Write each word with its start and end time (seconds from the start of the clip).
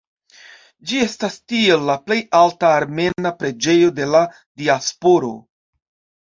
Ĝi 0.91 1.01
estas 1.07 1.35
tiel 1.51 1.85
la 1.89 1.95
plej 2.07 2.17
alta 2.37 2.71
armena 2.79 3.33
preĝejo 3.43 3.93
de 4.01 4.09
la 4.15 4.23
diasporo. 4.63 5.31